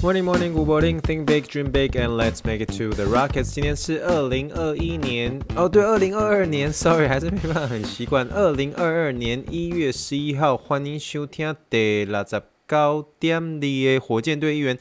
[0.00, 1.00] Morning, morning, good morning.
[1.00, 3.52] Think big, dream big, and let's make it to the rockets.
[3.52, 6.72] 今天是二零二一年，哦，对，二零二二年。
[6.72, 8.28] Sorry，还是没办法很习惯。
[8.28, 14.78] 二零二二年一月十一号，欢迎收听第六十九点的火箭队预言。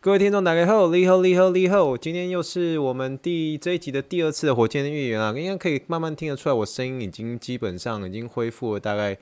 [0.00, 1.94] 各位听众，大家好，你好，你好，你好。
[1.94, 9.18] 今天又是我们第这一集的第二次的火箭的预言啊，应该可以慢慢听得出来，我声音已经基本上已经恢复了，大概。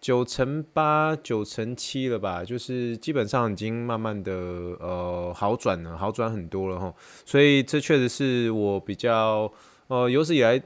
[0.00, 6.94] 九成八、九成七了吧，就是基本上已经慢慢的呃好转了，好转很多了哈。
[7.24, 9.52] 所以这确实是我比较
[9.88, 10.62] 呃有史以来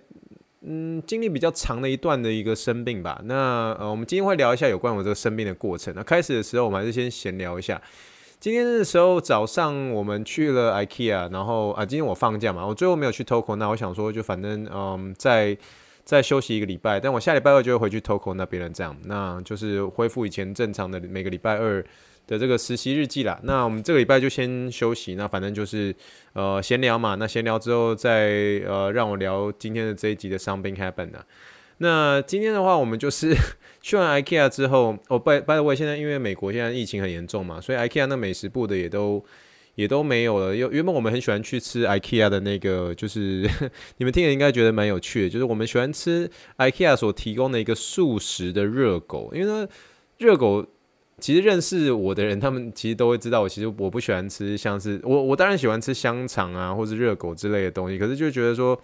[0.60, 3.20] 嗯经历比较长的一段的一个生病吧。
[3.24, 5.94] 那呃我们今天会聊一下有关我这个生病的过程。
[5.96, 7.80] 那开始的时候我们还是先闲聊一下。
[8.38, 13.56] 今天的时候早上我们去了 IKEA，然后啊今天我放假嘛，我最后没有去 TOKO。
[13.56, 15.56] 那我想说就反正嗯在。
[16.12, 18.68] 再休息一个礼拜，但我下礼拜二就会回去 TOKO 那边了。
[18.68, 21.82] 这样，那就是恢复以前正常的每个礼拜二
[22.26, 23.40] 的这个实习日记啦。
[23.44, 25.94] 那我们这个礼拜就先休息，那反正就是
[26.34, 27.14] 呃闲聊嘛。
[27.14, 31.24] 那闲聊之后再呃让我聊今天的这一集的 Something Happened 啊。
[31.78, 33.34] 那今天的话，我们就是
[33.80, 39.24] 去完 IKEA 之后，哦，by by the way，现在因为美国现在疫情很严重嘛，所以 IKEA 那美食部的也都。
[39.74, 40.54] 也都没有了。
[40.54, 43.48] 原原本我们很喜欢去吃 IKEA 的那个，就是
[43.98, 49.30] 你们听了应该觉得蛮有趣的，就是我们喜欢吃 IKEA 所提供的一个素食的热狗。
[49.34, 49.68] 因为呢，
[50.18, 50.66] 热狗
[51.18, 58.78] 其实认识我的人，他们其实都会知道，我其实我不喜欢吃像是我我当然喜欢吃香肠啊，或是热狗之类的东西，可是就觉得说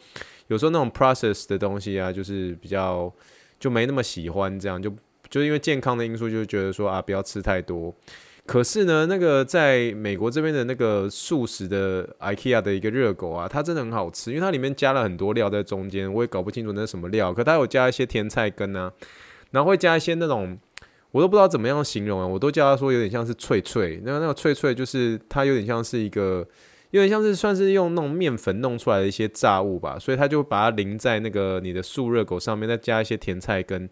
[0.46, 3.12] 有时候那种 process 的东西啊，就是比较
[3.60, 4.90] 就没那么喜欢这样，就
[5.28, 7.94] 就因为健康的因素，就觉得说啊，不要吃太多。
[8.48, 17.30] 可是呢，那个在美国这边的那个素食的 IKEA 的一个热狗啊，它真的很好吃，因为它里面加了很多料在中间，我也搞不清楚那是什么料。
[17.30, 18.90] 可它有加一些甜菜根啊，
[19.50, 20.58] 然后会加一些那种，
[21.10, 24.00] 我都不知道怎么样形容啊，我都叫它说有点像是脆脆。
[24.02, 26.42] 那那个脆脆就是它有点像是一个，
[26.92, 33.86] 有点像是算是用那种面粉弄出来的一些炸物吧，所以它就把它淋在那个你的素热狗上面，再加一些甜菜根，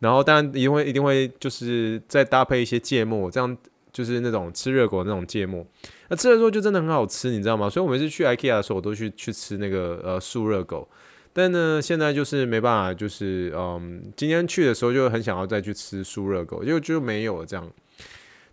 [0.00, 3.56] 然后当然一定会一定会就是再搭配一些芥末这样。
[3.92, 5.66] 就是那种吃热狗那种芥末，
[6.08, 7.68] 那吃了之后就真的很好吃，你知道吗？
[7.68, 10.88] 所以我每次去 IKEA 的时候，我都去去吃那个呃素热狗。
[11.34, 17.70] 但呢，现在就是没办法，就是嗯，今天去的时候就很想要再去吃素热狗，就就没有了这样。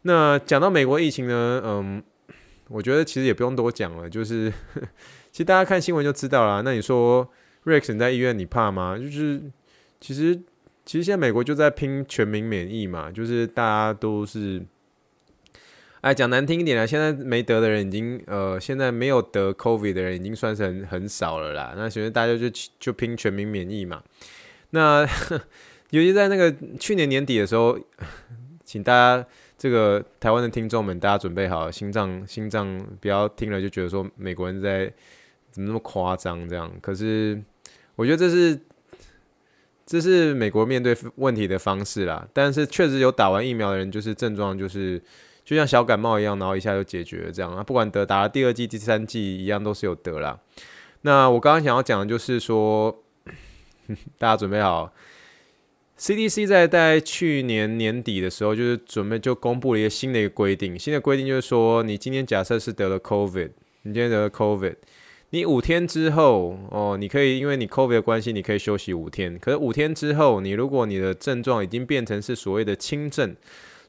[0.01, 2.03] 那讲到美国疫情呢，嗯，
[2.67, 4.51] 我觉得其实也不用多讲了，就是
[5.31, 6.61] 其实大家看新闻就知道了。
[6.63, 7.27] 那你说
[7.63, 8.97] Rex 你在医院，你怕吗？
[8.97, 9.41] 就是
[10.01, 10.35] 其实
[10.85, 14.61] 其实现在美国就在拼全民免疫嘛，就是大家都是。
[16.01, 21.73] 哎，讲难听一点啦，现在没得的人已经，呃，现在没有得 COVID 的人已经算是很很少了啦。
[21.75, 22.49] 那所以大家就
[22.79, 24.01] 就拼全民免疫嘛。
[24.69, 25.05] 那
[25.91, 27.77] 尤其在那个去年年底的时候，
[28.63, 29.25] 请大家
[29.57, 34.85] 这个台湾的听众们，大家准备好心脏心脏，不要听了就觉得说美国人在
[35.51, 36.71] 怎么那么夸张这样。
[36.81, 37.37] 可是
[37.97, 38.57] 我觉得这是
[39.85, 42.25] 这是美国面对问题的方式啦。
[42.31, 45.01] 但是确实有打完疫苗的人，就是症状就是。
[45.49, 47.63] 就像小感冒一样，然后一下就解决了这样啊。
[47.63, 50.39] 不管得打了第二季、第三季一样，都是有得啦。
[51.01, 52.95] 那我刚刚想要讲的就是说，
[54.19, 54.93] 大家准备好
[55.97, 60.77] ，CDC 在在去年年底的时候，就是准备就公布了一个新的一个规定。
[60.77, 63.49] 新的规定就是说，你今天假设是得了 COVID，
[63.81, 64.75] 你今天得了 COVID，
[65.31, 69.39] 你五天之后哦，你可以因为你 COVID 的关系，你可以休息五天。
[69.39, 73.35] 可是五天之后，你如果你的症状已经变成是所谓的轻症。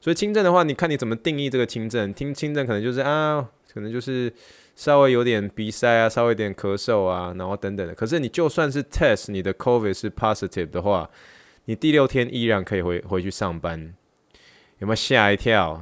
[0.01, 2.11] 所以轻症的话，你看你怎么定义这个轻症？
[2.11, 4.33] 听轻症可能就是啊，可能就是
[4.75, 7.93] 稍微有点鼻塞啊，稍微有点咳嗽啊，然后等等的。
[7.93, 11.07] 可是你就算是 test 你的 COVID 是 positive 的话，
[11.65, 13.93] 你第六天依然可以回回去上班。
[14.79, 15.79] 有没有吓一跳？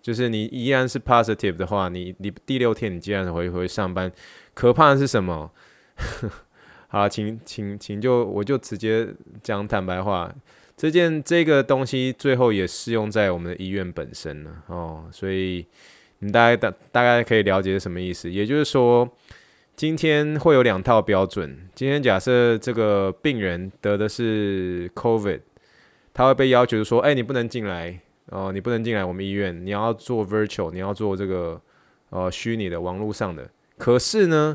[0.00, 4.12] 就是你依然是 positive 的话，你你第六天你既然回回去上班，
[4.54, 5.50] 可怕的是什么？
[6.86, 9.08] 好，请请请就我就直接
[9.42, 10.32] 讲坦白话。
[10.76, 15.64] 这件这个东西最后也适用在我们的医院本身了哦，所以
[16.18, 18.30] 你大概大大概可以了解是什么意思。
[18.30, 19.10] 也就是说，
[19.74, 21.56] 今天会有两套标准。
[21.74, 25.40] 今天假设这个病人得的是 COVID，
[26.12, 31.58] 他会被要求说：“哎，你不能进来哦，你不能进来我们医院，你要做 virtual，你要做这个
[32.10, 34.54] 呃虚拟的网络上的。”可是呢，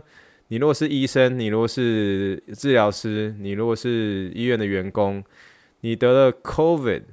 [0.50, 5.23] 你如果是医生，你如果是治疗师，你如果是医院的员工。
[5.81, 7.04] 你得了 COVID，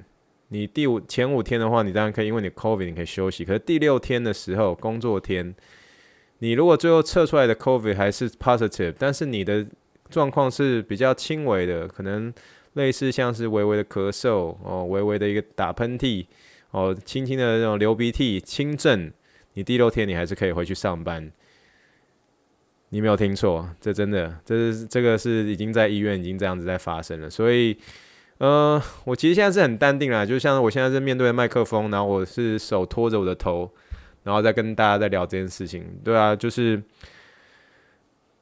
[0.49, 3.43] 你第五前五天的话，你当然可以，因为你 COVID 你可以休息。
[3.43, 5.55] 可是第六天的时候，工作天，
[6.37, 9.65] 你如果最后测出来的 COVID 还是 positive，但是你的
[10.09, 12.31] 状况是比较轻微的，可能
[12.73, 16.27] 类似像是微微的咳嗽哦，微微的一个打喷嚏
[16.71, 19.11] 哦，轻轻的那种流鼻涕，轻症，
[19.53, 21.31] 你第六天你还是可以回去上班。
[22.89, 27.75] 你没有听错，这真的，这是这个是已经在医院已经这样子在发生了，所以。
[28.39, 33.69] 呃，我其实现在是很淡定啦，就像我现在是面对麦克风，然后我是手托着我的头，
[34.23, 36.81] 然后再跟大家在聊这件事情，对啊，就是，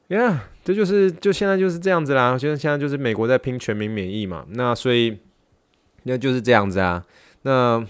[0.08, 5.18] 呀，这就是就现在就是这样子啦，现在现在就是美国在拼全民免疫嘛，那所以
[6.04, 7.04] 那就是这样子啊，
[7.42, 7.84] 那，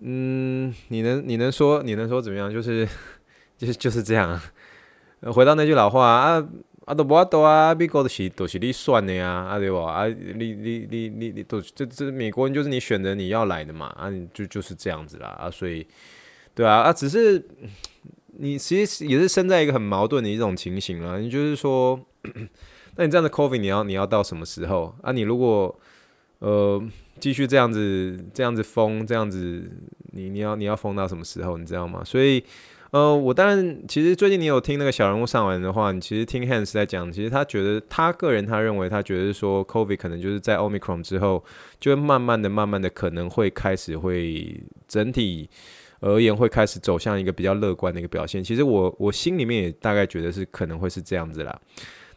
[0.00, 2.52] 嗯，你能你能说你能说怎么样？
[2.52, 2.86] 就是
[3.56, 4.40] 就是就是这样，
[5.32, 6.04] 回到那句老话。
[6.04, 6.44] 啊，
[6.86, 7.74] 啊都无法度啊！
[7.74, 9.76] 美国都是都是你选的呀，啊对不？
[9.78, 15.84] 啊，你你你你你都这这美国人就是你选择你要来的嘛，啊，你就就是这样子啦，啊，所以，
[16.54, 17.44] 对啊，啊，只是
[18.38, 21.18] 你其实也是身在一个很矛盾的一种情形啦。
[21.18, 22.00] 你就是说，
[22.94, 25.10] 那你这样的 COVID 你要你要到什么时候啊？
[25.10, 25.76] 你如果
[26.38, 26.80] 呃
[27.18, 29.68] 继续这样子这样子封这样子，
[30.12, 31.58] 你你要你要封到什么时候？
[31.58, 32.04] 你知道吗？
[32.04, 32.44] 所以。
[32.96, 41.44] 呃，我当然，其实最近你有听那个小人物上完的话，你其实听 Hans 在讲，其实他觉得他个人他认为他觉得说，COVID 可能就是在 Omicron 之后，
[41.78, 44.58] 就会慢慢的、慢慢的可能会开始会
[44.88, 45.46] 整体
[46.00, 48.42] 而言会开始走向一个比较乐观的一个表现。
[48.42, 51.60] 其实我我心里面也大概觉得是可能会是这样子啦。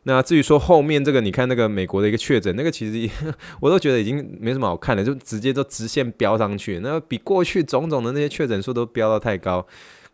[0.04, 3.14] 那至于说后面这个，你看那个美国的一个确诊，那个其实
[3.60, 9.68] 我都觉得已经没什么好看的，就直接都直线飙上去，那比过去种种的那些确诊数都飙到太高。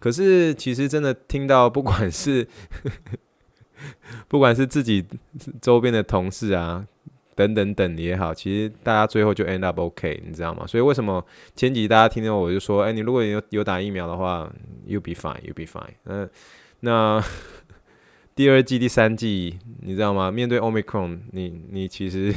[0.05, 2.47] 可是，其实真的听到， 不管是
[4.29, 5.03] 不管是自己
[5.59, 6.85] 周边的同事啊，
[7.33, 10.67] 等等等也好，其实大家最后就 end up OK，你知道吗？
[10.67, 11.25] 所以为什么
[11.55, 14.47] 前几大家听到我就说，哎，你如果有有打疫苗的话
[14.85, 15.95] ，you be fine，you be fine。
[16.03, 16.29] 嗯，
[16.81, 17.19] 那
[18.35, 20.29] 第二季、第三季，你知道吗？
[20.29, 22.31] 面对 Omicron，你你其实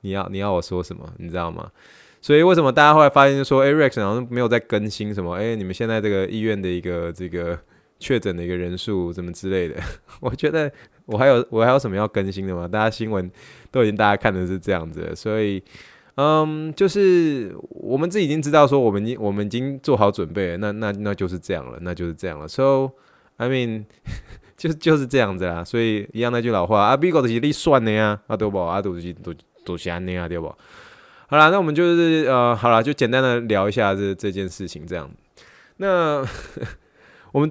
[0.00, 1.70] 你要你要我说什么，你知道吗？
[2.24, 5.34] 所以为什么大家后来发现说，哎，Rex 好像没有在更新什么？
[5.34, 7.58] 哎，你们现在这个医院的一个这个
[7.98, 9.78] 确诊的一个人数怎么之类的？
[10.22, 10.72] 我觉得
[11.04, 12.66] 我还有我还有什么要更新的吗？
[12.66, 13.30] 大家新闻
[13.70, 15.62] 都已经大家看的是这样子，所以
[16.14, 22.48] 嗯，就是我们自己已经知道说，我们已经我们已经做好准备了，那那那就是这样了，那就是这样了。
[22.48, 22.92] So
[23.36, 23.84] I mean，
[24.56, 25.62] 就就是这样子啦。
[25.62, 28.58] 所以一样那句老话，啊，美国就是你算的呀，啊对不？
[28.58, 30.50] 啊都是都都是安尼啊对不？
[31.34, 35.10] 好了，那我们就是呃，好了，就简单的聊一下这这件事情这样。
[35.78, 36.24] 那
[37.34, 37.50] 我们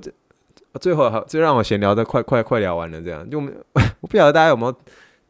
[0.79, 3.29] 最后好，最让我闲聊的快快快聊完了这样。
[3.29, 3.53] 就我们
[3.99, 4.73] 我不晓得大家有没有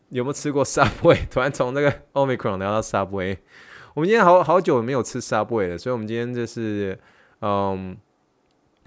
[0.10, 3.38] 有没有吃过 Subway，突然从那个 Omicron 聊到 Subway。
[3.96, 6.96] 我们今天好好久没有吃 Subway 了，所以我们今天就是
[7.42, 7.98] 嗯。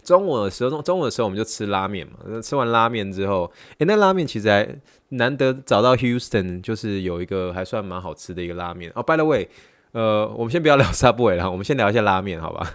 [0.07, 2.41] 中午的时候，中午的时候我们就吃拉面嘛。
[2.41, 4.67] 吃完拉面之后，诶、那拉面其实还
[5.09, 8.93] 难得找到 Houston，就是有一个还算蛮好吃的一个拉面。
[8.95, 9.49] 哦，by the way，
[9.91, 12.75] 呃，我们先不要聊 Subway 了，我们先聊一下拉面，好吧？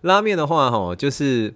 [0.00, 1.54] 拉面的话，哈，就是。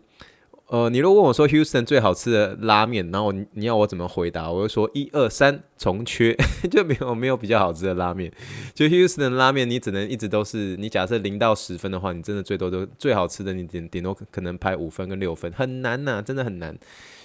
[0.74, 4.50] 呃，你如果问我说 Houston 最好吃的拉面，然后你要我怎么回答？
[4.50, 6.36] 我就说一二三重缺，
[6.68, 8.32] 就没有没有比较好吃的拉面。
[8.74, 16.76] 就 Houston 的拉面，你只能一直都是你假设零到十分的话，你真的最多都最好吃的，你顶顶多可能排五分跟六分，很难呐、真的很难。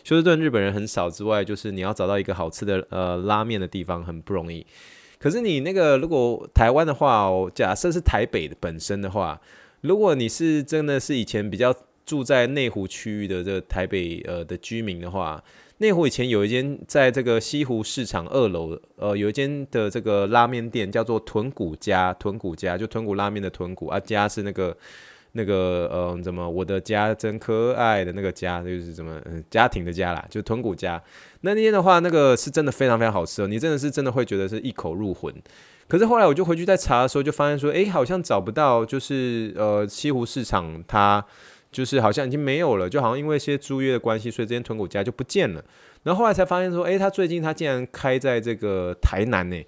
[0.03, 4.63] 休斯顿日本人很少之外，就是你要找到一个好吃的呃拉面的地方很不容易。
[5.17, 9.41] 可是你那个如果台湾的话，假设是台北的本身的话，
[9.81, 11.75] 如果你是真的是以前比较。
[12.09, 15.43] 住在内湖区域的这个台北呃的居民的话，
[15.77, 24.75] 内湖以前有一间在这个西湖市场二楼呃有一间的这个拉面店叫做豚骨家，豚骨家就豚骨拉面的豚骨啊，家是那个
[25.33, 30.99] 那个呃怎么我的家真可爱的那个家就是什么嗯家庭的家啦，就豚骨家。
[31.41, 35.31] 那那天的话，那个是真的非常非常好吃哦，你真的是真的会觉得是一口入魂。
[35.87, 41.23] 可是后来我就回去再查的时候，就发现说，诶，好像找不到，就是呃西湖市场它。
[41.71, 45.63] 就是好像已经没有了，就好像因为一些租约的关系，所以这间豚骨家就不见了。
[46.03, 49.63] 然后后来才发现说，诶，他最近他竟然开在这个台南呢。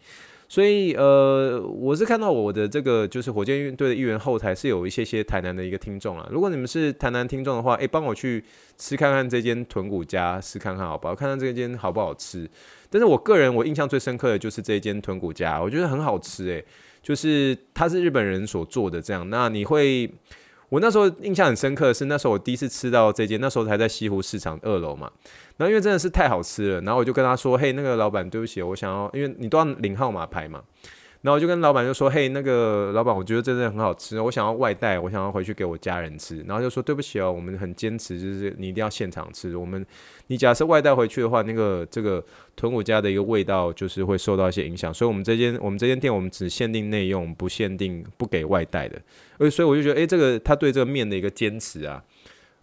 [0.48, 6.28] 所以呃，我是看到我的这个就是火箭队的议员后台是有一些些台南的一个听众啊。
[6.30, 8.44] 如果你们是台南听众的话，诶，帮我去
[8.78, 11.16] 吃看看这间豚骨家，试看看好不好？
[11.16, 12.50] 看看这间好不好吃。
[12.90, 16.66] 但是我个人我印象最深刻的就是这间豚骨家，我觉得很好吃诶，
[17.02, 19.30] 就是它是日本人所做的这样。
[19.30, 20.10] 那你会。
[20.72, 25.12] 我那时候印象很深刻的是，那时候我第一次吃到这间，那时候还在西湖市场二楼嘛。
[25.58, 30.62] 然后因为真的是太好吃了，然后我就跟他说：“嘿，那个老板，对不起，我想要，因为你都要领号码牌嘛。
[31.22, 39.56] 然后我就跟老板就说：“嘿，那个老板，我觉得真的很好吃，我想要外带，我想要回去给我家人吃。”然后就说：“对不起哦，我们很坚持，就是你一定要现场吃。
[39.56, 39.86] 我们
[40.28, 42.24] 你假设外带回去的话，那个这个
[42.56, 44.92] 豚骨家的一个味道就是会受到一些影响。
[44.92, 49.00] 所以，我们这间我们这间店，我们只限定内用，不限定不给外带的。
[49.38, 52.04] 而所以我就觉得，诶，这个他对这个面的一个坚持啊，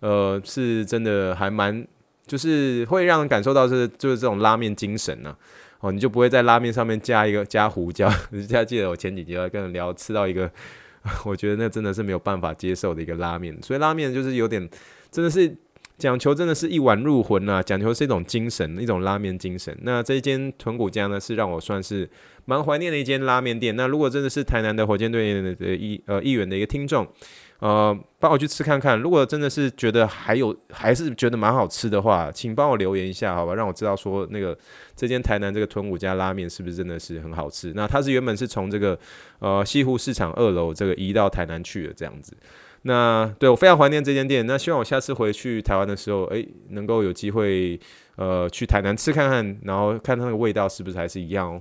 [0.00, 1.86] 呃，是真的还蛮，
[2.26, 5.36] 就是会让人感受到是就是这种拉面精神呢、”
[5.80, 8.12] 哦，你就不会在拉面上面加一个加胡椒。
[8.30, 10.50] 你记得我前几集跟人聊，吃到一个，
[11.24, 13.56] 我觉得那真的是没有办法接受的一个拉面。
[13.62, 14.68] 所以拉面就是有点，
[15.10, 15.56] 真的是
[15.96, 19.76] 讲求，真的是一碗入魂啊，讲求是一种精神，一种拉面精神。
[19.82, 22.08] 那这一间豚骨家呢，是让我算是
[22.44, 23.76] 蛮怀念的一间拉面店。
[23.76, 27.06] 那如果真的是台南的火箭队的议呃议员的一个听众。
[27.60, 28.98] 呃，帮我去吃看看。
[29.00, 34.56] 如果真的是觉得还有，还是觉得蛮好吃的话，请帮我留言一下，好吧，让我知道说那个
[34.94, 37.72] 这间台南这个豚骨家拉面是不是真的是很好吃。
[37.74, 38.98] 那它是原本是从这个
[39.40, 42.36] 呃西湖市场二楼这个移到台南去的这样子。
[42.82, 44.46] 那对我非常怀念这间店。
[44.46, 47.78] 那希望我下次回去台湾的时候，诶，能够有机会
[48.14, 51.60] 呃去台南吃看看，然后看它那个味道是不是还是一样哦。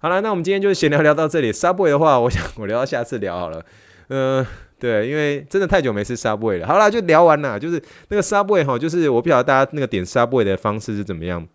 [0.00, 1.50] 好了，那我们今天就闲聊聊到这里。
[1.50, 3.64] Subway 的话，我想我聊到下次聊好了。
[4.08, 4.46] 嗯、
[4.78, 6.66] 对，因为真的太久没吃 Subway 了。
[6.66, 7.58] 好啦，就聊完了。
[7.58, 11.46] 就是那个 Subway 哈，就是我不晓得大家那个点 Subway 的方式是怎么样。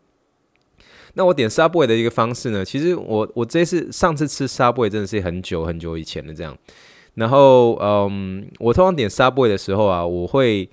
[1.14, 6.58] 那我点 Subway 的一个方式呢，其实我我这次上次吃 Subway 真的是很久很久以前的这样。
[7.16, 10.68] 然后嗯，我通常点 Subway 的时候啊，我会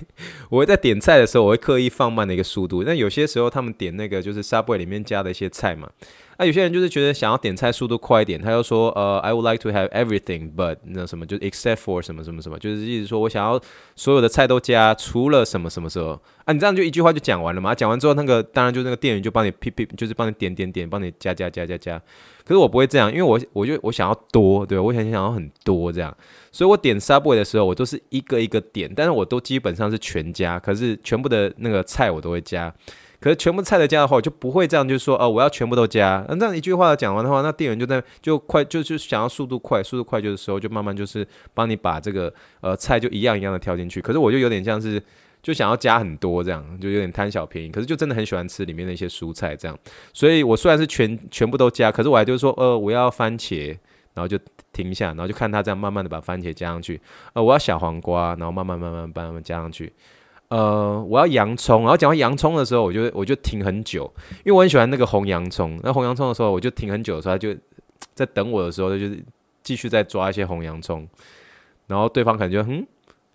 [0.50, 2.84] 我会在点菜的时候，我会刻意放慢的一个速度。
[2.84, 5.90] 那有些时候他们点那个就是 Subway 里面加的一些菜嘛。
[6.38, 13.58] 那、啊、有些人就是觉得想要点菜速度快一点，他就说呃，I would like to have everything but 那什么，就 except for 什么什么什么，就是意思说我想要
[13.94, 16.52] 所有的菜都加，除了什么什么时候啊？
[16.52, 17.74] 你这样就一句话就讲完了嘛？
[17.74, 21.98] 讲完之后，那个当然就那个店员就帮你噼噼，就是帮你点点点，帮你加加加加加。
[22.44, 26.14] 可是我不会这样，因为我我就我想要多，对，我想想要很多这样，
[26.52, 32.72] 所以我点 Subway 的时候，我都是一个一个点，但是我都基本上是全加，可是全部的那个菜我都会加。
[33.26, 36.24] 可是全部菜的加的话，我就不会这样，就是说，哦，我要全部都加。
[36.28, 44.00] 那这样一句话讲完的话，那店员就在就快，就就想要速度快，速度快就是时候，就慢慢就是帮你把这个呃菜就一样一样的挑进去。
[44.00, 45.02] 可是我就有点像是
[45.42, 47.68] 就想要加很多这样，就有点贪小便宜。
[47.68, 49.76] 可是就真的很喜欢吃里面的一些蔬菜这样，
[50.12, 53.76] 所以我虽然是全全部都加，可是我还就是说，呃，我要番茄，
[54.14, 54.38] 然后就
[54.72, 57.00] 停一下，然后就看他这样慢慢的把番茄加上去。
[57.32, 59.92] 呃，我要小黄瓜，然后慢慢慢慢慢慢加上去。
[60.48, 64.12] 呃，我要洋葱，然后讲到洋葱的时候，我就我就停很久，
[64.44, 65.78] 因为我很喜欢那个红洋葱。
[65.82, 67.54] 那红洋葱的时候，我就停很久的时候，他就
[68.14, 69.24] 在等我的时候，他就是
[69.62, 71.08] 继续在抓一些红洋葱，
[71.86, 72.86] 然后对方可能就嗯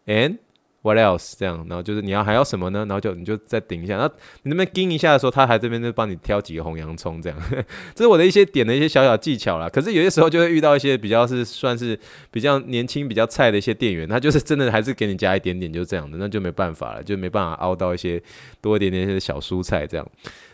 [0.05, 0.37] ，and。
[0.83, 1.33] What else？
[1.37, 2.79] 这样，然后就是你要还要什么呢？
[2.79, 4.11] 然后就你就再顶一下，然后
[4.41, 7.37] 你那边盯一下的时候，他还这边就帮你挑几个红洋葱，这样，
[7.93, 9.69] 这是我的一些点的一些小小技巧啦。
[9.69, 11.97] 可是有些时候就会遇到一些比较是算是
[12.31, 18.19] 比较年轻、比较菜的一些店员，他就是真的还是给你加一点点，就这样的，那就没办法了，就没办法凹到一些
[18.59, 20.07] 多一点点一些小蔬菜这样。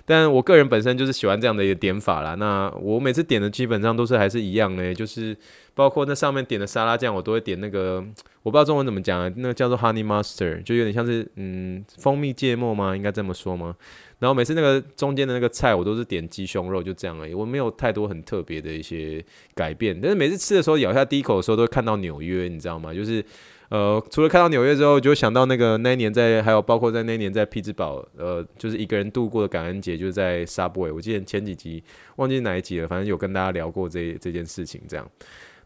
[0.06, 2.36] 但我个人本身就是喜欢这样的一个点法啦。
[2.36, 5.36] 那我每次点的基本上都是还是一样的，就是
[5.74, 8.04] 包括那上面点的沙拉酱，我都会点那个。
[8.48, 12.96] 我不知道中文怎么讲啊，那个叫做 Honey Mustard，就有点像是嗯蜂蜜芥末吗？
[12.96, 13.76] 应该这么说吗？
[14.20, 17.34] 然后每次那个中间的那个菜，我都是点鸡胸肉，就这样而已。
[17.34, 19.22] 我没有太多很特别的一些
[19.54, 20.00] 改变。
[20.02, 22.94] 但是每次吃的时候，咬下第一口的时候，都会看到纽约，你知道吗？
[22.94, 23.22] 就是
[23.68, 30.94] 呃，除了看到纽约之后，就想到那个那一年在，还有包括在那一年在匹兹堡，呃，就是一个人度过的感恩节，就是在 Subway。
[30.94, 31.84] 我记得前几集
[32.16, 35.06] 忘记哪一集了，反正有跟大家聊过这这件事情，这样。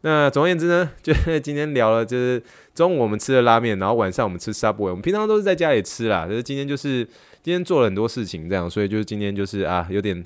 [0.01, 2.41] 那总而言之呢， 就是今天聊了，就是
[2.73, 4.89] 中午我们吃的拉面，然后晚上我们吃 Subway。
[4.89, 7.03] 我们平常都是在家里吃啦，可是今天就是
[7.41, 10.17] 今天做了很多事情，这样，所以就是今天就是啊，有点，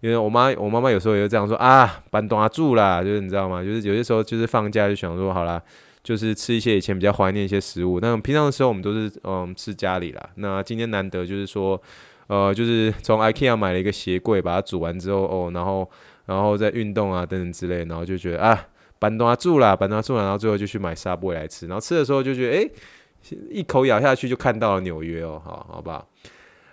[0.00, 3.62] 因为我妈我妈妈有时候也会这样说啊，搬东啊住啦，就是你知道吗？
[3.62, 5.62] 就是有些时候就是放假就想说好啦，
[6.02, 8.00] 就是吃一些以前比较怀念一些食物。
[8.00, 10.30] 那平常的时候我们都是嗯吃家里啦。
[10.36, 11.80] 那今天难得就是说，
[12.26, 15.88] 呃，就是从 IKEA 买了一个鞋柜，把它煮完之后哦，然后
[16.26, 18.66] 然后再运动啊等等之类，然后就觉得啊。
[19.00, 22.70] 板凳住啦，板凳住了，然后最后就去买沙布来吃，然后吃的时候就觉得，哎、
[23.50, 26.06] 一口咬下去就看到了纽约哦，好，好不好？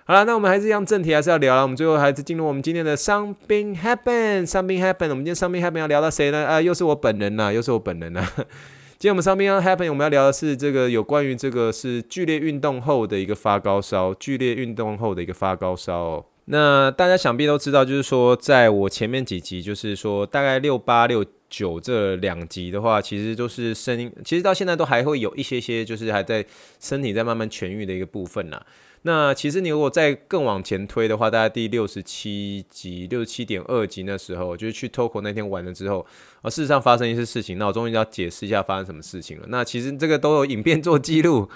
[0.05, 1.63] 好了，那我们还是一样正题，还是要聊了。
[1.63, 5.09] 我们最后还是进入我们今天的 Something Happen，Something Happen。
[5.09, 6.45] 我们今天 Something Happen 要聊到谁呢？
[6.47, 8.25] 啊，又是我本人呐，又是我本人呐。
[8.99, 16.25] 今天我们 Something Happen 我们要聊的是这个有关于这个是剧烈运动后的一个发高烧，剧烈运动后的一个发高烧。
[16.49, 26.45] 那大家想必都知道，就是说，在我前面几集，就是说大概六八六九这两集的话，其实都是声音，其实到现在都还会有一些些，就是还在
[26.79, 28.65] 身体在慢慢痊愈的一个部分啦。
[29.03, 36.05] 那其实你如果再更往前推的话，大概第六十七集、六十七点二集那时候，就是去 Toko 那天玩了之后，
[36.41, 39.45] 啊，事实上发生一些事情，那我终于要解释一下发生什么事情了。
[39.47, 41.47] 那其实这个都有影片做记录，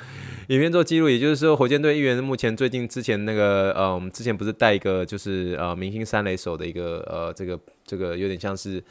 [0.48, 8.81] 影片做记录，也就是说，火箭队议员目前最近之前那个，呃，我们之前不是带一个就是呃明星三垒手的一个呃这个这个有点像是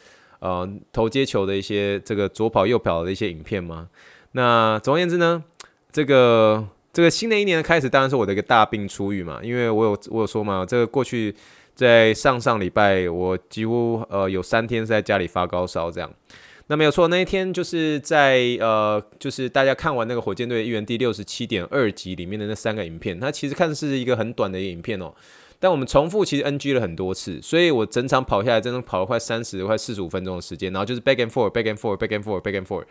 [0.40, 3.88] 呃投接球的一些这个左跑右跑的一些影片吗？
[4.33, 5.42] 那总而言之呢，
[5.90, 6.69] 这个。
[7.00, 11.35] 这个新的一年的开始，当然是我的一个大病初愈嘛，因为我有我有说嘛，这个过去
[11.75, 16.12] 在上上礼拜，我几乎呃有三天是在家里发高烧这样。
[16.66, 25.11] 那没有错，那一天就是在呃，就是大家看完那个火箭队一员第六十七点二集里面的那三个影片，它其实看是一个很短的影片哦，
[25.59, 32.85] 但我们重复其实 NG 了很多次，所以我整场跑下来，真的跑了快三十快四十五分钟的时间，然后就是 back and four，back and four，back and four，back and four，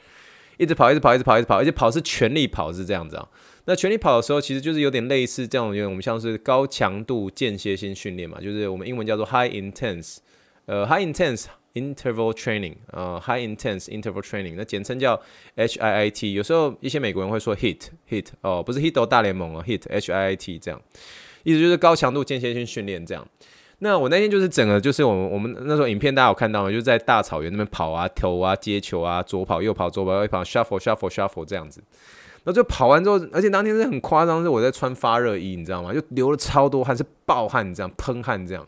[0.58, 3.26] 一直跑，一直跑，一直跑，一直跑，而且跑是全力跑，是这样子啊。
[3.70, 10.18] 那全力跑的时候，其实就是有点类似这种，因为我们像是高强度间歇性训练嘛，就是我们英文叫做 high intense，
[10.66, 11.46] 呃 high intense
[11.76, 15.22] interval training，呃 high intense interval training，那简称叫
[15.56, 16.32] HIIT。
[16.32, 20.82] 有时候一些美国人会说 HIT HIT 哦，不是 HIT 大联盟哦，HIT HIIT 这样，
[21.44, 23.24] 意思就是高强度间歇性训练这样。
[23.78, 26.72] 那我那天就是整个就是我们我们那时候影片大家有看到吗？
[26.72, 31.84] 就是在大草原那边跑啊、投啊、接球啊、左跑右跑、左跑右跑、shuffle shuffle shuffle 这样子。
[32.50, 35.94] 然后就跑完之后，而且当天是很夸张，是我在穿发热衣，你知道吗？
[35.94, 38.68] 就流了超多汗，是暴汗这样，喷汗这样。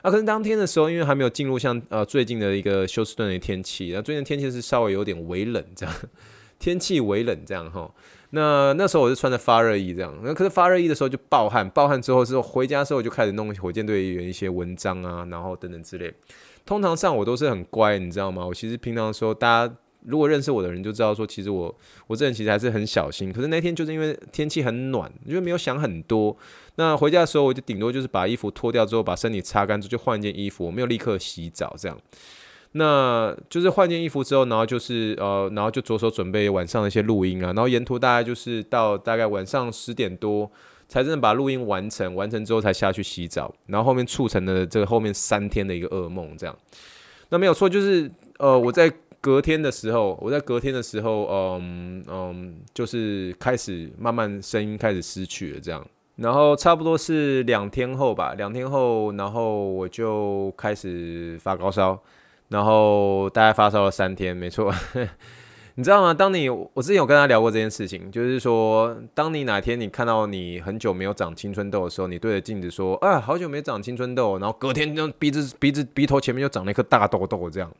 [0.00, 5.94] 啊，可是当天的时候，因为还没有进入像呃最近的一个休斯顿的天气，然后最近的天气是稍微有点微冷这样，
[6.58, 7.92] 天气微冷这样哈。
[8.30, 16.10] 那那时候我是穿着发热衣这样，那可是发热衣的时候就暴汗，暴汗之后之后回家的时候我就开始弄火箭队员一些文章啊，然后等等之类。
[16.64, 18.46] 通常上我都是很乖，你知道吗？
[18.46, 19.74] 我其实平常的时候大家。
[20.06, 21.74] 如果认识我的人就知道，说其实我
[22.06, 23.32] 我这人其实还是很小心。
[23.32, 26.34] 可是那天就是因为天气很暖，就没有想很多。
[26.76, 31.98] 那回家的时候，我就顶多就是把衣服脱掉之后，把身体擦干之后就换一件衣服，我没有立刻洗澡这样。
[32.72, 37.48] 那就是换件衣服之后，然后就是呃，然后就着手准备晚上的一些录音啊。
[37.48, 40.50] 然后沿途大概就是到大概晚上十点多，
[40.88, 42.14] 才真的把录音完成。
[42.14, 46.56] 完成之后才下去洗澡，然后后面促成了这个后面三天的一个噩梦这样。
[47.28, 48.90] 那没有错，就是呃我在。
[49.20, 62.00] 隔天的时候，我在隔天的时候，嗯嗯，就是开始慢慢声音开始失去了这样，然后差不多是两天后吧，两天后，然后我就开始发高烧，
[62.48, 64.74] 然后大概发烧了三天，没错，
[65.76, 66.14] 你知道吗？
[66.14, 77.70] 当你我之前有跟他聊过这件事情，就是说，当你哪天你看到你很久没有长青春痘的时候，你对着镜子说啊，好久没长青春痘，然后隔天就鼻子鼻子鼻头前面就长了一颗大痘痘这样。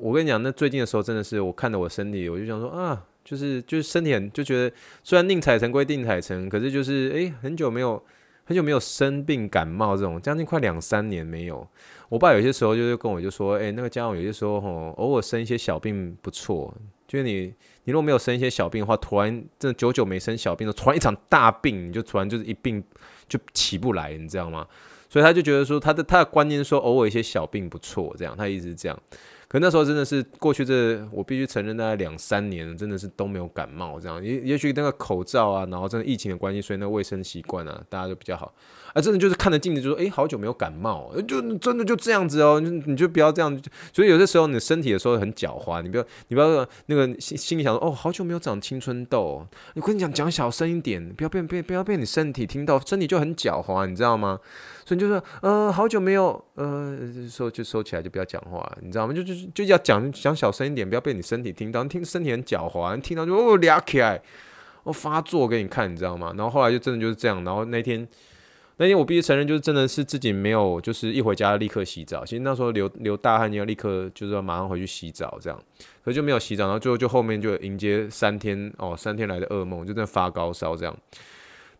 [0.00, 8.02] 我跟你讲，那最近的时候真的是我看着我身体，我就想说啊，就是就是身体很就觉得，虽然宁采臣归宁采臣，可是就是诶、很久没有
[8.44, 11.66] 很久没有生病感冒这种，将近快两三年没有。
[12.08, 16.74] 我爸有些时候就是跟我就说，诶、那个家长有些时候吼，偶尔生一些小病不错，
[17.06, 17.52] 就是你
[17.84, 22.82] 你如果没有生一些小病的话，突然真的久久没生小病，突然一场大病，你就突然就是一病
[23.28, 24.66] 就起不来，你知道吗？
[25.10, 28.98] 所以他就觉得说，他的他的观念说，偶尔一些小病不错，这样，他一直这样。
[29.48, 34.22] 可那时候真的是过去这，我必须承认，大概两三年真的是都没有感冒这样。
[34.22, 38.52] 也也许那个口罩啊，然后真的疫情的关系，所以那卫生习惯啊，大家都比较好。
[38.92, 42.60] 啊，真的就是看着镜子就说，诶，好久没有感冒，就真的就这样子哦。
[42.60, 43.58] 你你就不要这样。
[43.92, 49.46] 所以有些时候你身体的时候很狡猾，你不要你不要那个心心里想说，哦，好久没有长青春痘。
[49.74, 54.40] 你跟你讲讲小声一点，不要被被不要被你身体听到，身体就很狡猾，你知道吗？
[54.88, 56.98] 所以就是，呃，好久没有，呃，
[57.28, 59.12] 收就收起来，就不要讲话，你知道吗？
[59.12, 61.84] 就就就要讲讲小声一点，不要被你身体听到。
[61.84, 64.18] 听身体很狡猾，你听到就哦俩起来，
[64.84, 66.32] 我发作给你看，你知道吗？
[66.38, 67.44] 然后后来就真的就是这样。
[67.44, 68.08] 然后那天
[68.78, 72.24] 那天我必须承认，就是真的是自己没有，就是一回家立刻洗澡。
[72.24, 75.62] 其实那时候流流大汗，你要立刻就是要马上回去洗澡，这样，
[76.02, 76.64] 可就没有洗澡。
[76.64, 80.96] 然后最后就后面就迎接三天哦，三天来的噩梦，就真的发高烧这样。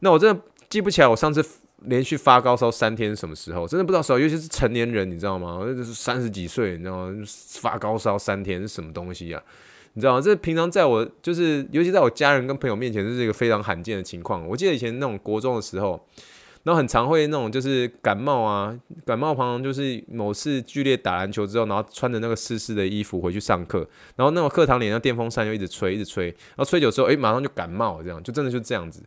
[0.00, 1.42] 那我真的记不起来我上次。
[1.82, 3.66] 连续发高烧三天什么时候？
[3.66, 5.60] 真的不知道时候，尤其是成年人，你知道吗？
[5.64, 7.14] 就是三十几岁，你知道吗？
[7.60, 9.42] 发高烧三天是什么东西啊？
[9.94, 10.20] 你知道吗？
[10.20, 14.46] 这平常在我就是，尤其在我家人跟朋友面前，这是一个非常罕见的情况。
[14.46, 16.00] 我记得以前那种国中的时候，
[16.64, 23.78] 然后很常会那种就是感冒啊，感冒旁就是某次剧烈打篮球之后，然后穿着那个湿湿的衣服回去上课，
[24.16, 29.02] 然后那种课堂里那电风扇就一直吹，一直吹，然后吹久之后，诶，马上就感冒，这样就真的就这样子。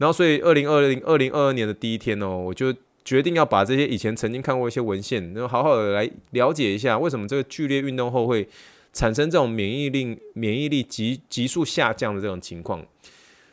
[0.00, 8.48] 然后，所以二零二零二零二二年的第一天哦，我就决定要把这些以前曾经看过一些文献，然后好好的来了解一下，为什么这个剧烈运动后会
[8.94, 12.82] 产生这种免疫力免疫力急急速下降的这种情况。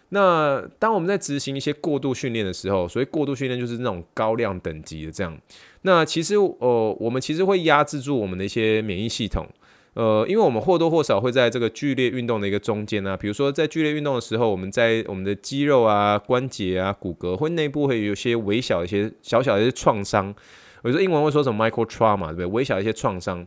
[0.10, 5.38] 那当我们在执行一些过度训练的时候，所谓过度训练就是那种高量等级的这样。
[5.82, 9.46] 那其实呃，我们其实会压制住我们的一些免疫系统。
[9.98, 20.32] 呃，因为我们或多或少会在这个剧烈运动的一个中间呢，比如说在剧烈运动的时候，我们在我们的肌肉啊、关节啊、骨骼会内部会有些微小一些小小的一些创伤，
[20.88, 22.46] 比如说英文会说什么 micro trauma，对不对？
[22.46, 23.46] 微小一些创伤。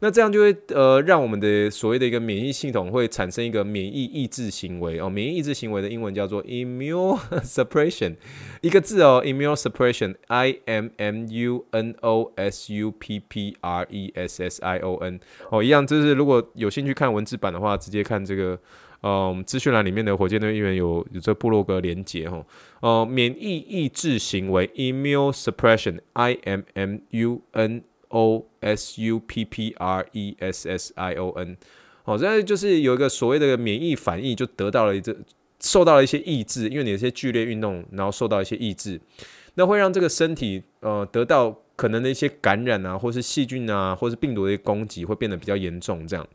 [0.00, 5.08] 那这样就会呃，让我们的所谓的一个免疫系统会产生一个免疫抑制行为哦。
[5.08, 8.16] 免疫抑制行为的英文叫做 immune suppression，
[8.62, 14.60] 一个字哦，immune suppression，I M M U N O S U P P R E S S
[14.60, 18.58] I O N 哦，一样，就是如果有兴趣看文字版的话，直接看这个
[19.02, 22.44] 嗯资讯栏里面的火箭队议员有有这部落格连接哈。
[22.80, 27.82] 呃，免疫抑制行为 immune suppression，I M M U N。
[28.14, 31.56] O S U P P R E S S I O N，
[32.02, 35.16] 好，这就是有一个所谓的免疫反应，就得到了一个
[35.60, 39.00] 受到了一些抑制，因为你有些剧烈运动，然后受到一些抑制，
[39.54, 46.06] 那会让这个身体呃得到可能的一些感染啊，或是细菌啊，或是病毒的一些攻击，会变得比较严重。
[46.06, 46.28] 这样，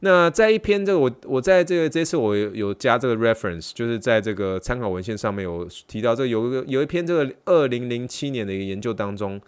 [0.00, 9.40] 那在一篇这个我我在这个这次我有有加这个 reference，就是在这个参考文献上面有提到这有一个有一篇这个二零零七年的一个研究当中。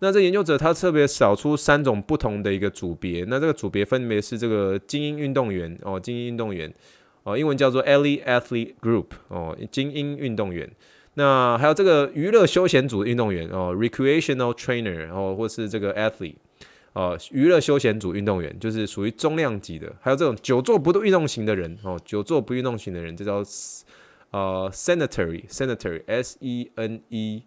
[0.00, 6.70] 那这研究者他特别找出三种不同的一个组别，那这个组别分别是这个精英运动员哦，精英运动员
[7.22, 10.70] 哦，英文叫做 Elite Athlete Group 哦，精英运动员。
[11.14, 16.34] 那还有这个娱乐休闲组运动员哦，Recreational Trainer 哦，或是这个 Athlete
[16.96, 19.94] 呃，娱乐休闲组运动员就是属于中量级的。
[20.00, 23.44] 还有这种久坐不动运动型的人哦，久坐不运动型的人，这叫
[24.30, 27.42] 呃，senetary，senetary，S E N E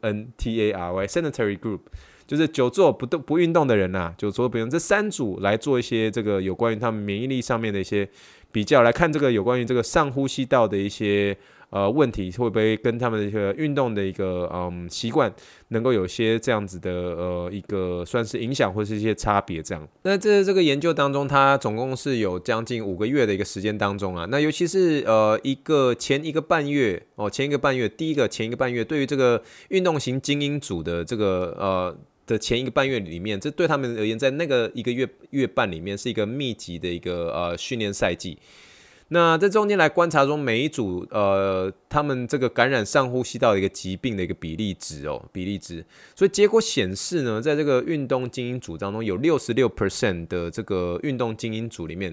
[0.00, 1.80] N T A R Y，senetary Group
[2.26, 8.08] 就是久坐不动不运动的人呐、啊，久坐不用这三组来做一些这个有关于他们免疫力上面的一些
[8.56, 11.36] 比较，来看这个有关于这个上呼吸道的一些。
[11.70, 15.30] 呃，问题会不会跟他们的一个运动的一个嗯习惯
[15.70, 19.88] 能够有些这样子的呃一个算是影响或是一些差别这样？
[20.02, 38.38] 那这这个研究当中，它总共是有将近五个月的一个时间当中啊，那尤其是呃一个前一个半月哦，前一个半月，第一个前一个半月，对于这个运动型精英组的这个呃的前一个半月里面，这对他们而言，在那个一个月月半里面是一个密集的一个呃训练赛季。
[39.08, 45.84] 那在中间来观察中，每一组呃，他们这个感染上呼吸道的一个疾病的一个比例值哦，比例值。
[46.16, 52.12] 所以结果显示呢，在这个运动精英组当中，有六十六 percent 的这个运动精英组里面，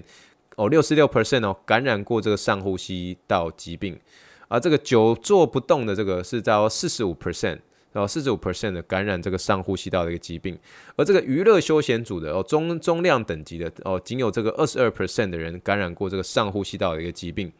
[0.54, 3.98] 哦，六十六 percent 哦，感染过这个上呼吸道疾病，
[4.46, 7.58] 而这个久坐不动的这个是在四十五 percent。
[7.94, 10.58] 然后四十五 percent 的感染这个上呼吸道的一个疾病，
[10.96, 17.52] 而这个娱乐休闲组的哦中中量等级的哦，仅有这个二十二 percent 的人感染过这个上呼吸道的一个疾病，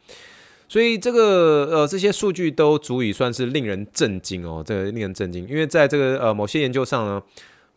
[0.67, 7.23] 所以这个呃这些数据都足以算是令人震惊哦，这个令人震惊，因为在这个呃某些研究上呢。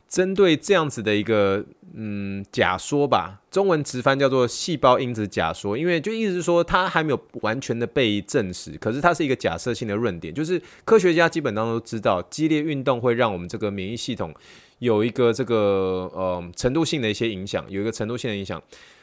[0.08, 1.62] 针对这样子的一个
[1.94, 14.34] 嗯假说吧，中文直翻叫做细胞因子假说，因为就意思是说它还没有完全的被证实，可是它是一个假设性的论点，就是科学家基本上都知道，激烈运动会让我们这个免疫系统
[14.78, 18.62] 有一个这个呃程度性的一些影响，有一个程度性的影响。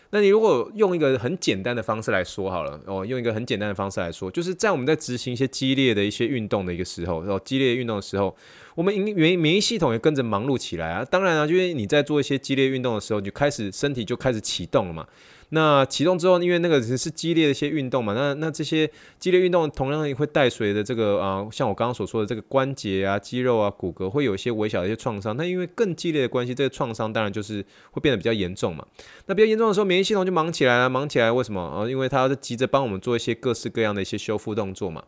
[0.10, 8.36] 那你如果用一个很简单的方式来说好了，哦，用一个很简单的方式来说，就是在我们在执行一些激烈的一些运动的一个时候，哦，激烈运动的时候。
[8.76, 11.06] 我们免免免疫系统也跟着忙碌起来啊！
[11.06, 15.08] 当然啊，因为你在做一些激烈运动的时候，你就开始身体就开始启动了嘛。
[15.50, 25.38] 那启动之后，因为那个只是激烈的一些运动嘛，那那这些激烈运动同样也会带随的这个啊、像我刚刚所说的这个关节啊、肌肉啊、骨骼会有一些微小的一些创伤。
[25.38, 28.86] 那因为更激烈的关系，这个创伤当然就是会变得比较严重嘛。
[29.28, 31.88] 那比较严重的时候，免疫系统就忙起来了，忙起来为什么啊？
[31.88, 35.02] 因为它是急着帮我们做一些各式各样的一些修复动作嘛。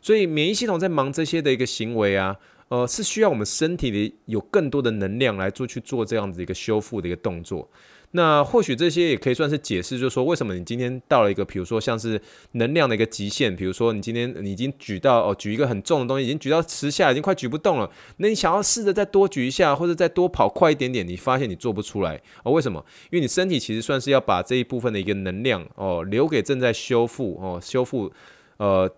[0.00, 2.36] 所以免疫系统在忙这些的一个行为啊。
[2.68, 7.68] 呃，是需要我们身体里有更多的能量来做去做这样子一个修复的一个动作。
[8.16, 12.20] 那或许这些也可以算是解释，就是说为什么你今天到了一个，比如说像是
[12.52, 17.90] 能量的一个极限，比如说你今天你已经举到哦，举一个很重的东西，已经举到十下，已经快举不动了。
[18.18, 22.52] 那你想要试着再多举一下，或者再多跑快一点点，你发现你做不出来哦。
[22.52, 22.84] 为什么？
[23.10, 28.12] 因为你身体其实算是要把这一部分的一个能量哦留给正在修复哦修复
[28.58, 28.88] 呃。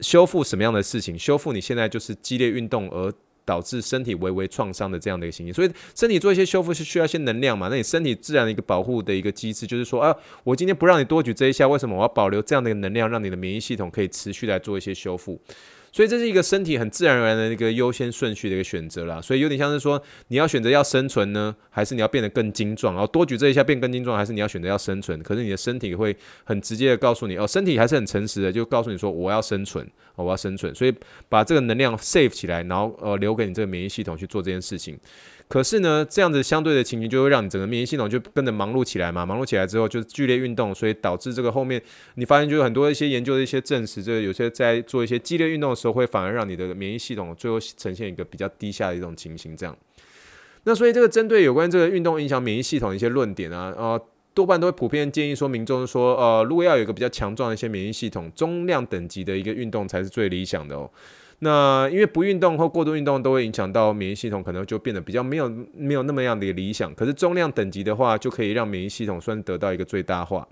[0.00, 1.18] 修复什么样的事情？
[1.18, 3.12] 修复你现在就是激烈运动而
[3.44, 7.68] 导致身体微微创伤的这样的一个情形，所以身体做一些修复是需要一些能量嘛？
[7.68, 15.40] 那你身体自然的一个保护的一个机制就是说啊，我今天不让你多举这一下，为什么我要保留这样的一个能量，让你的免疫系统可以持续来做一些修复？
[15.92, 19.20] 所以这是一个身体很自然而然的一个优先顺序的一个选择啦。
[19.20, 22.94] 所以有点像是说，你要选择要生存呢，还是你要变得更精壮？
[22.94, 25.22] 然后多举这一下变更精壮，还是你要选择要生存？
[25.22, 30.74] 可是你的身体会很直接的告诉你，哦，身体还是很诚实的，就告诉你说我要生存，我要生存。
[30.74, 30.94] 所以
[31.28, 34.98] 把这个能量 save 起来，然后呃留给你这个免疫系统去做这件事情。
[35.48, 41.82] 可是呢，这样子相对的情形就会让你整个免疫系统就跟着忙碌起来嘛，忙碌起来之后就剧烈运动，所以导致这个后面
[42.16, 49.56] 你发现就有很多一些研究的一些证实，这个有些在做一些激烈运动的时候，会反而让你的免疫系统最后呈现一个比较低下的一种情形。
[49.56, 49.74] 这样，
[50.64, 60.90] 那所以这个针对有关这个运动影响免疫系统的一些论点啊，呃，多半都会普遍建议说民众说，呃，如果要有一个比较强壮的一些免疫系统，中量等级的一个运动才是最理想的哦。
[61.40, 66.92] 那因为不运动或过度运动都会影响到免疫系统，可能就变得比较没有没有那么样的理想。
[66.94, 70.46] 可是重量等级的话，就可以让免疫系统算得到一个最大化。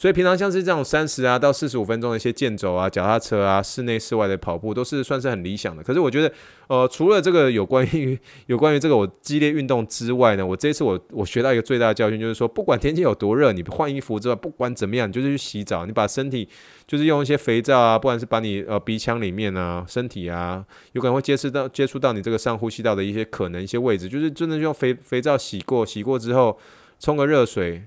[0.00, 5.82] 所以平常像是这种三十啊到四十五分钟的一些健走啊、脚踏车啊、室内室外的跑步，都是算是很理想的。
[5.82, 6.32] 可是我觉得，
[6.68, 16.48] 呃，除了这个有关于 有关于这个我激烈运动之外呢，我这次我我学到一个最大的教训，就是说，不管天气有多热，你换衣服之外，不管怎么样，你就是去洗澡，你把身体
[16.86, 26.58] 就是用一些肥皂啊，不管是把你呃鼻腔里面啊、身体啊，有可能会接触到接触到你这个上呼吸道的一些可能一些位置，就是真的用肥肥皂洗过，洗过之后
[26.98, 27.82] 冲个热水。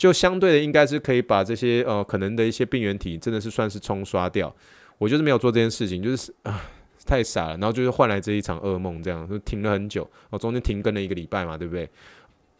[0.00, 4.50] 就相对的，应该是可以把这些呃可能的一些病原体，真的是算是冲刷掉。
[4.96, 6.62] 我就是没有做这件事情，就是啊
[7.04, 11.86] 太傻了，然后就是换来这一场噩梦，这样就停了很久，我中间停更了一个礼拜嘛，对不对？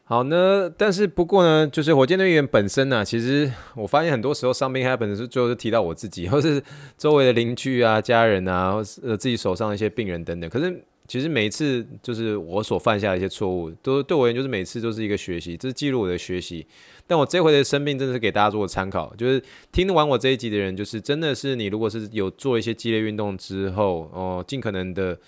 [0.04, 6.62] 好呢，但是不过呢，就是火箭队员本身呢、其实我发现很多时候伤病还本身是最后是提到我自己，或是
[6.98, 10.50] 周围的邻居啊、家人啊，或是呃自己手上的一些病人等等。
[10.50, 16.64] 可是其实每一次就是我所犯下的一些错误，都对我而言就是每次都是一个学习，这是记录我的学习。
[17.04, 19.42] 但我这回的生病真的是给大家做个参考，就是
[19.72, 25.18] 听完我这一集的人，就是真的是你，如果是有做一些激烈运动之后，哦，尽可能的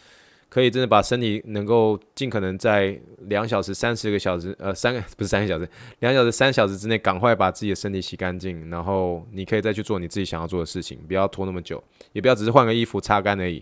[0.49, 5.69] 可以真的把身体能够尽可能在两小时、三十个小时，呃，三个不是三个小时，
[5.99, 13.61] 两小时、三小时之内，赶快把自己的身体洗干净，然后你可以再去做你自己想要做的事情，不要拖那么久，也不要只是换个衣服擦干而已。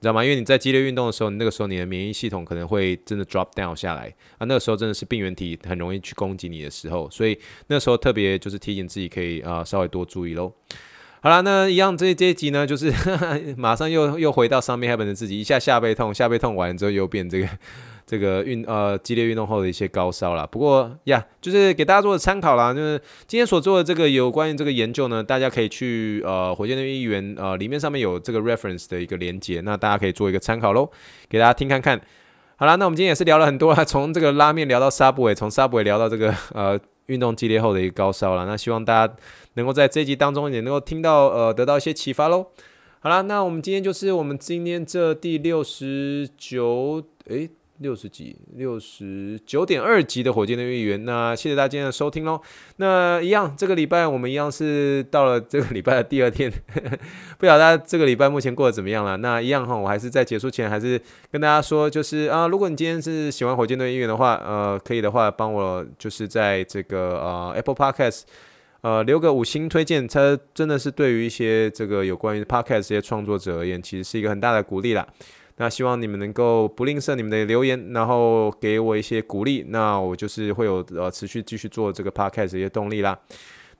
[0.00, 0.24] 你知道吗？
[0.24, 10.50] 因为你在激烈运动的时候，你那个时候你的免疫系统可能会真的 drop down 下来啊，那个时候真的是病原体很容易去攻击你的时候，所以那时候特别就是提醒自己可以啊、稍微多注意喽。
[11.20, 12.90] 好啦，那一样这这一集呢，就是
[13.58, 17.48] 马上又又回到上面，happy 的自己一下下背痛，下背痛完之后又变这个。
[18.10, 22.74] 这个运呃激烈运动后的一些高烧啦，不过呀，就是给大家做的参考啦。
[22.74, 30.90] 就是今天所做的这个有关于这个研究呢，大家可以去呃火箭队议员呃里面上面有这个 reference 的一个连接，那大家可以做一个参考喽，
[31.28, 32.00] 给大家听看看。
[32.56, 38.44] 好啦，那我们今天也是聊了很多啦， 从这个拉面聊到 Subway，从 Subway 聊到这个 呃运动激烈后的一个高烧啦。
[38.44, 39.14] 那希望大家
[39.54, 42.48] 能够在这一集当中也能够听到呃得到一些启发喽。
[42.98, 47.48] 好啦，那我们今天就是我们今天这第六十九诶。
[47.80, 52.40] 六十几六十九点二级的火箭队议员，那谢谢大家今天的收听喽。
[52.76, 56.52] 那一样，这个礼拜我们一样是到了这个礼拜的第二天，
[57.38, 59.16] 不晓得大家这个礼拜目前过得怎么样了？
[59.16, 61.00] 那一样哈，我还是在结束前还是
[61.32, 68.24] 跟大家说，就是啊，如果你今天是喜欢火箭队议员的话，呃，可以的话帮我就是在这个呃 Apple Podcast
[68.82, 75.06] 呃留个五星推荐，它真的是对于一些这个有关于 Podcast 这些创作者而言，其实是一个很大的鼓励啦。
[75.60, 83.18] 那希望你们能够不吝啬你们的留言，然后给我一些鼓励，那我就是会有呃持续继续做这个 podcast 一些动力啦。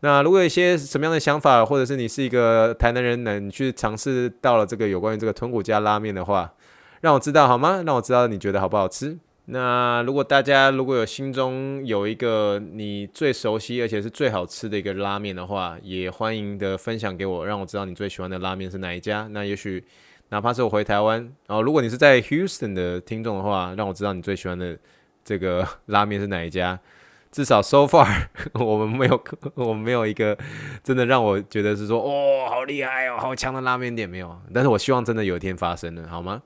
[0.00, 6.52] 那如果有一些什么样的想法，或者是你是一个台南人呢，你去尝试到了这个有关于这个豚骨加拉面的话，
[7.00, 7.82] 让我知道好吗？
[7.86, 9.18] 让我知道你觉得好不好吃。
[9.46, 19.26] 那如果大家如果有心中有一个你最熟悉而且是最好吃的一个拉面的话，也欢迎的分享给我，让我知道你最喜欢的拉面是哪一家。
[19.30, 19.82] 那也许。
[20.30, 24.76] 哪怕是我回台湾，然后如果你是在 Houston 的听众的话，让我知道你最喜欢的
[25.24, 26.80] 这个拉面是哪一家。
[27.32, 28.26] 至少 so far
[28.58, 30.36] 我们没有，我们没有一个
[30.82, 34.36] 真的让我觉得是说哦，好厉害哦，好强的拉面店没有。
[34.52, 36.42] 但是我希望真的有一天发生了，好吗？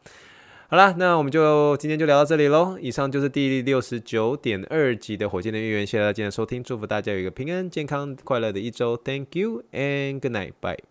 [0.69, 2.77] 好啦，那我们就今天就聊到这里喽。
[2.79, 8.95] 以上就是第六十九点二集的火箭队议员，谢谢大家今天的收听，祝福大家有一个平安、健康、快乐的一周。
[8.95, 10.85] Thank you and good night, bye.